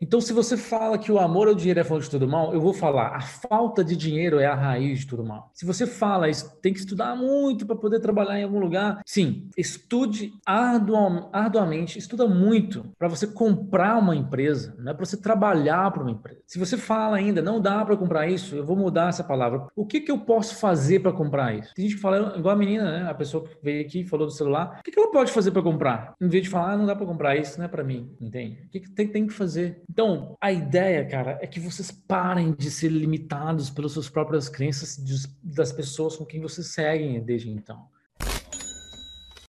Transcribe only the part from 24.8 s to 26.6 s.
o que, que ela pode fazer para comprar? Em vez de